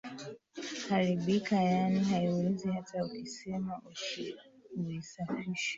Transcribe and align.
haribika 0.89 1.55
yaani 1.61 1.99
haiwezi 1.99 2.69
hata 2.71 3.05
ukisema 3.05 3.81
uisafishe 4.77 5.69